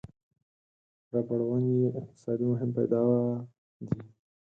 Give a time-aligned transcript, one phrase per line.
[1.13, 3.21] ربړ ونې یې اقتصادي مهم پیداوا
[3.87, 3.97] دي.